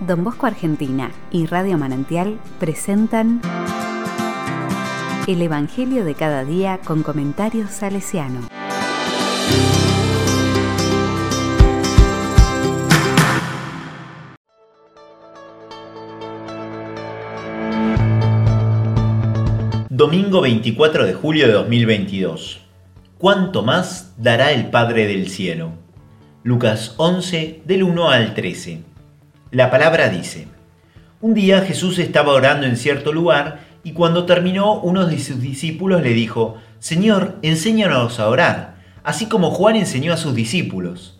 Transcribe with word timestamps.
Don 0.00 0.22
Bosco 0.22 0.46
Argentina 0.46 1.10
y 1.32 1.46
Radio 1.46 1.76
Manantial 1.76 2.38
presentan 2.60 3.40
El 5.26 5.42
Evangelio 5.42 6.04
de 6.04 6.14
cada 6.14 6.44
día 6.44 6.78
con 6.84 7.02
comentarios 7.02 7.70
salesiano. 7.70 8.48
Domingo 19.90 20.40
24 20.42 21.06
de 21.06 21.14
julio 21.14 21.48
de 21.48 21.54
2022. 21.54 22.60
¿Cuánto 23.18 23.64
más 23.64 24.14
dará 24.16 24.52
el 24.52 24.70
Padre 24.70 25.08
del 25.08 25.28
Cielo? 25.28 25.72
Lucas 26.44 26.94
11 26.98 27.62
del 27.64 27.82
1 27.82 28.10
al 28.10 28.34
13. 28.34 28.97
La 29.50 29.70
palabra 29.70 30.10
dice, 30.10 30.46
Un 31.22 31.32
día 31.32 31.62
Jesús 31.62 31.98
estaba 31.98 32.34
orando 32.34 32.66
en 32.66 32.76
cierto 32.76 33.14
lugar 33.14 33.60
y 33.82 33.92
cuando 33.92 34.26
terminó 34.26 34.78
uno 34.80 35.06
de 35.06 35.18
sus 35.18 35.40
discípulos 35.40 36.02
le 36.02 36.10
dijo, 36.10 36.58
Señor, 36.80 37.38
enséñanos 37.40 38.20
a 38.20 38.28
orar, 38.28 38.74
así 39.04 39.24
como 39.24 39.50
Juan 39.50 39.76
enseñó 39.76 40.12
a 40.12 40.18
sus 40.18 40.34
discípulos. 40.34 41.18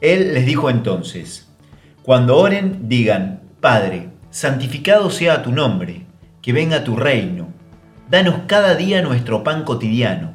Él 0.00 0.34
les 0.34 0.46
dijo 0.46 0.70
entonces, 0.70 1.48
Cuando 2.04 2.36
oren, 2.36 2.88
digan, 2.88 3.40
Padre, 3.60 4.10
santificado 4.30 5.10
sea 5.10 5.42
tu 5.42 5.50
nombre, 5.50 6.06
que 6.42 6.52
venga 6.52 6.84
tu 6.84 6.94
reino, 6.94 7.48
danos 8.08 8.36
cada 8.46 8.76
día 8.76 9.02
nuestro 9.02 9.42
pan 9.42 9.64
cotidiano, 9.64 10.32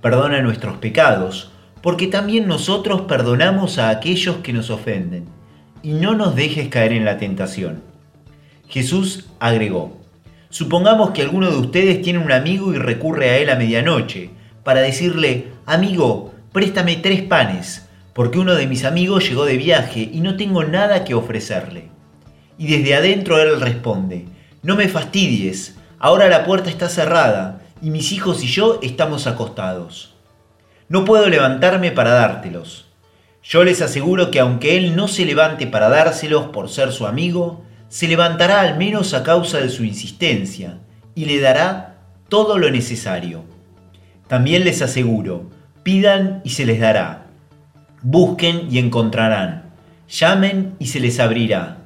perdona 0.00 0.42
nuestros 0.42 0.76
pecados, 0.76 1.50
porque 1.82 2.06
también 2.06 2.46
nosotros 2.46 3.00
perdonamos 3.00 3.78
a 3.78 3.88
aquellos 3.88 4.36
que 4.36 4.52
nos 4.52 4.70
ofenden 4.70 5.26
y 5.82 5.92
no 5.92 6.14
nos 6.14 6.34
dejes 6.34 6.68
caer 6.68 6.92
en 6.92 7.04
la 7.04 7.18
tentación. 7.18 7.82
Jesús 8.68 9.26
agregó, 9.40 9.98
supongamos 10.50 11.10
que 11.10 11.22
alguno 11.22 11.50
de 11.50 11.56
ustedes 11.56 12.02
tiene 12.02 12.18
un 12.18 12.32
amigo 12.32 12.72
y 12.74 12.78
recurre 12.78 13.30
a 13.30 13.38
él 13.38 13.50
a 13.50 13.56
medianoche 13.56 14.30
para 14.64 14.80
decirle, 14.80 15.48
amigo, 15.66 16.34
préstame 16.52 16.96
tres 16.96 17.22
panes, 17.22 17.88
porque 18.12 18.38
uno 18.38 18.54
de 18.54 18.66
mis 18.66 18.84
amigos 18.84 19.28
llegó 19.28 19.44
de 19.44 19.56
viaje 19.56 20.10
y 20.12 20.20
no 20.20 20.36
tengo 20.36 20.64
nada 20.64 21.04
que 21.04 21.14
ofrecerle. 21.14 21.84
Y 22.58 22.66
desde 22.66 22.94
adentro 22.94 23.40
él 23.40 23.60
responde, 23.60 24.26
no 24.62 24.74
me 24.74 24.88
fastidies, 24.88 25.76
ahora 25.98 26.28
la 26.28 26.44
puerta 26.44 26.68
está 26.68 26.88
cerrada 26.88 27.62
y 27.80 27.90
mis 27.90 28.12
hijos 28.12 28.42
y 28.42 28.48
yo 28.48 28.80
estamos 28.82 29.26
acostados. 29.26 30.14
No 30.88 31.04
puedo 31.04 31.28
levantarme 31.28 31.92
para 31.92 32.10
dártelos. 32.10 32.87
Yo 33.48 33.64
les 33.64 33.80
aseguro 33.80 34.30
que 34.30 34.40
aunque 34.40 34.76
él 34.76 34.94
no 34.94 35.08
se 35.08 35.24
levante 35.24 35.66
para 35.66 35.88
dárselos 35.88 36.48
por 36.48 36.68
ser 36.68 36.92
su 36.92 37.06
amigo, 37.06 37.64
se 37.88 38.06
levantará 38.06 38.60
al 38.60 38.76
menos 38.76 39.14
a 39.14 39.22
causa 39.22 39.56
de 39.56 39.70
su 39.70 39.84
insistencia 39.84 40.80
y 41.14 41.24
le 41.24 41.40
dará 41.40 41.96
todo 42.28 42.58
lo 42.58 42.70
necesario. 42.70 43.44
También 44.26 44.64
les 44.64 44.82
aseguro, 44.82 45.48
pidan 45.82 46.42
y 46.44 46.50
se 46.50 46.66
les 46.66 46.78
dará. 46.78 47.24
Busquen 48.02 48.68
y 48.70 48.80
encontrarán. 48.80 49.70
Llamen 50.10 50.74
y 50.78 50.88
se 50.88 51.00
les 51.00 51.18
abrirá. 51.18 51.78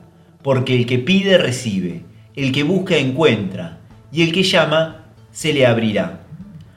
Porque 0.43 0.75
el 0.75 0.85
que 0.85 0.99
pide 0.99 1.39
recibe, 1.39 2.03
el 2.35 2.51
que 2.51 2.65
busca 2.65 2.97
encuentra, 2.97 3.79
y 4.11 4.23
el 4.23 4.33
que 4.33 4.43
llama 4.43 5.05
se 5.31 5.53
le 5.53 5.65
abrirá. 5.65 6.22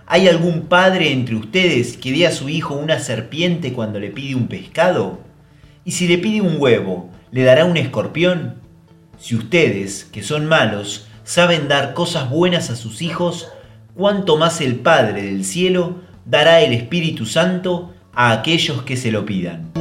¿Hay 0.07 0.27
algún 0.27 0.67
padre 0.67 1.11
entre 1.11 1.35
ustedes 1.35 1.97
que 1.97 2.11
dé 2.11 2.27
a 2.27 2.31
su 2.31 2.47
hijo 2.47 2.75
una 2.75 2.99
serpiente 2.99 3.73
cuando 3.73 3.99
le 3.99 4.11
pide 4.11 4.35
un 4.35 4.47
pescado? 4.47 5.19
¿Y 5.83 5.91
si 5.91 6.07
le 6.07 6.19
pide 6.19 6.41
un 6.41 6.57
huevo, 6.59 7.09
le 7.31 7.43
dará 7.43 7.65
un 7.65 7.75
escorpión? 7.75 8.55
Si 9.17 9.35
ustedes, 9.35 10.05
que 10.05 10.21
son 10.21 10.45
malos, 10.45 11.07
saben 11.23 11.67
dar 11.67 11.95
cosas 11.95 12.29
buenas 12.29 12.69
a 12.69 12.75
sus 12.75 13.01
hijos, 13.01 13.47
cuánto 13.95 14.37
más 14.37 14.61
el 14.61 14.75
Padre 14.75 15.23
del 15.23 15.43
cielo 15.43 15.95
dará 16.25 16.61
el 16.61 16.73
Espíritu 16.73 17.25
Santo 17.25 17.91
a 18.13 18.31
aquellos 18.31 18.83
que 18.83 18.97
se 18.97 19.11
lo 19.11 19.25
pidan. 19.25 19.71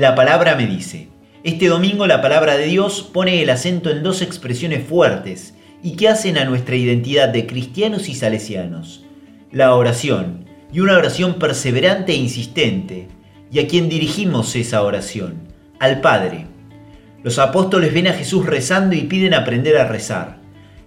La 0.00 0.14
palabra 0.14 0.56
me 0.56 0.66
dice. 0.66 1.08
Este 1.44 1.68
domingo 1.68 2.06
la 2.06 2.22
palabra 2.22 2.56
de 2.56 2.64
Dios 2.64 3.02
pone 3.12 3.42
el 3.42 3.50
acento 3.50 3.90
en 3.90 4.02
dos 4.02 4.22
expresiones 4.22 4.82
fuertes 4.82 5.54
y 5.82 5.96
que 5.96 6.08
hacen 6.08 6.38
a 6.38 6.46
nuestra 6.46 6.76
identidad 6.76 7.28
de 7.28 7.46
cristianos 7.46 8.08
y 8.08 8.14
salesianos. 8.14 9.04
La 9.52 9.74
oración, 9.74 10.46
y 10.72 10.80
una 10.80 10.96
oración 10.96 11.34
perseverante 11.34 12.12
e 12.12 12.16
insistente, 12.16 13.08
y 13.52 13.58
a 13.58 13.68
quien 13.68 13.90
dirigimos 13.90 14.56
esa 14.56 14.82
oración, 14.82 15.48
al 15.78 16.00
Padre. 16.00 16.46
Los 17.22 17.38
apóstoles 17.38 17.92
ven 17.92 18.06
a 18.06 18.14
Jesús 18.14 18.46
rezando 18.46 18.94
y 18.94 19.02
piden 19.02 19.34
aprender 19.34 19.76
a 19.76 19.86
rezar. 19.86 20.38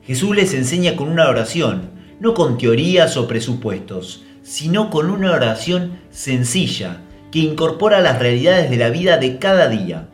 Jesús 0.07 0.35
les 0.35 0.55
enseña 0.55 0.95
con 0.95 1.09
una 1.09 1.29
oración, 1.29 1.91
no 2.19 2.33
con 2.33 2.57
teorías 2.57 3.15
o 3.17 3.27
presupuestos, 3.27 4.23
sino 4.43 4.89
con 4.89 5.09
una 5.09 5.31
oración 5.31 5.99
sencilla, 6.11 6.97
que 7.31 7.39
incorpora 7.39 7.99
las 8.01 8.19
realidades 8.19 8.69
de 8.69 8.77
la 8.77 8.89
vida 8.89 9.17
de 9.17 9.39
cada 9.39 9.67
día. 9.67 10.09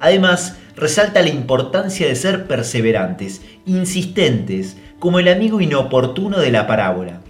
Además, 0.00 0.56
resalta 0.76 1.22
la 1.22 1.30
importancia 1.30 2.06
de 2.06 2.16
ser 2.16 2.46
perseverantes, 2.46 3.42
insistentes, 3.64 4.76
como 4.98 5.20
el 5.20 5.28
amigo 5.28 5.60
inoportuno 5.60 6.38
de 6.38 6.50
la 6.50 6.66
parábola. 6.66 7.20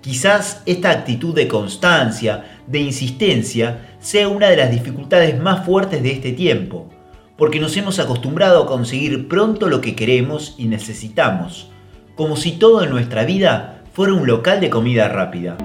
Quizás 0.00 0.62
esta 0.66 0.90
actitud 0.90 1.34
de 1.34 1.48
constancia, 1.48 2.58
de 2.66 2.78
insistencia, 2.80 3.96
sea 4.00 4.28
una 4.28 4.48
de 4.48 4.56
las 4.56 4.70
dificultades 4.70 5.38
más 5.38 5.64
fuertes 5.64 6.02
de 6.02 6.12
este 6.12 6.32
tiempo, 6.32 6.88
porque 7.36 7.58
nos 7.58 7.76
hemos 7.76 7.98
acostumbrado 7.98 8.62
a 8.62 8.66
conseguir 8.66 9.28
pronto 9.28 9.68
lo 9.68 9.80
que 9.80 9.96
queremos 9.96 10.54
y 10.56 10.66
necesitamos, 10.66 11.70
como 12.14 12.36
si 12.36 12.52
todo 12.52 12.84
en 12.84 12.90
nuestra 12.90 13.24
vida 13.24 13.83
fuera 13.94 14.12
un 14.12 14.26
local 14.26 14.60
de 14.60 14.70
comida 14.70 15.08
rápida. 15.08 15.56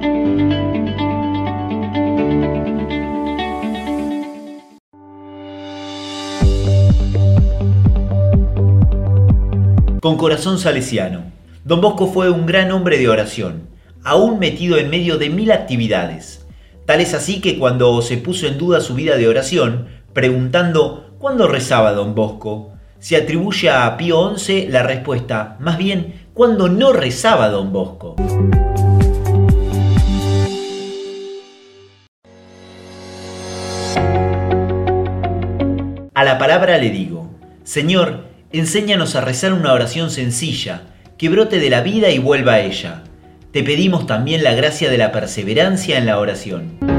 con 10.02 10.16
corazón 10.16 10.58
salesiano. 10.60 11.24
Don 11.66 11.82
Bosco 11.82 12.08
fue 12.08 12.30
un 12.30 12.46
gran 12.46 12.72
hombre 12.72 12.98
de 12.98 13.10
oración, 13.10 13.68
aún 14.04 14.40
metido 14.40 14.78
en 14.78 14.90
medio 14.90 15.18
de 15.18 15.30
mil 15.30 15.52
actividades. 15.52 16.48
Tal 16.86 17.02
es 17.02 17.14
así 17.14 17.42
que 17.42 17.60
cuando 17.60 18.02
se 18.02 18.18
puso 18.18 18.48
en 18.48 18.58
duda 18.58 18.80
su 18.80 18.96
vida 18.96 19.18
de 19.18 19.28
oración, 19.28 19.88
preguntando 20.14 21.16
¿cuándo 21.20 21.48
rezaba 21.48 21.92
Don 21.92 22.16
Bosco? 22.16 22.79
Se 23.00 23.16
atribuye 23.16 23.70
a 23.70 23.98
Pío 23.98 24.38
XI 24.38 24.68
la 24.68 24.84
respuesta, 24.84 25.58
más 25.60 25.78
bien, 25.78 26.28
¿cuándo 26.34 26.70
no 26.70 26.94
rezaba 26.94 27.50
Don 27.50 27.72
Bosco? 27.74 28.16
A 36.14 36.24
la 36.24 36.38
palabra 36.38 36.78
le 36.78 36.90
digo, 36.90 37.30
Señor, 37.64 38.30
Enséñanos 38.52 39.16
a 39.16 39.22
rezar 39.22 39.54
una 39.54 39.74
oración 39.74 40.10
sencilla, 40.10 40.82
que 41.20 41.30
brote 41.30 41.60
de 41.60 41.70
la 41.70 41.82
vida 41.82 42.10
y 42.10 42.18
vuelva 42.18 42.54
a 42.54 42.62
ella. 42.62 43.04
Te 43.52 43.62
pedimos 43.62 44.08
también 44.08 44.44
la 44.44 44.56
gracia 44.56 44.90
de 44.90 44.98
la 44.98 45.12
perseverancia 45.12 46.00
en 46.00 46.08
la 46.08 46.18
oración. 46.18 46.99